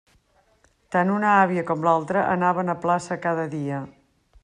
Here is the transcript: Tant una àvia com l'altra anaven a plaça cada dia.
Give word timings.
Tant 0.95 1.11
una 1.17 1.35
àvia 1.43 1.65
com 1.69 1.85
l'altra 1.89 2.25
anaven 2.39 2.75
a 2.77 2.81
plaça 2.87 3.23
cada 3.27 3.49
dia. 3.57 3.87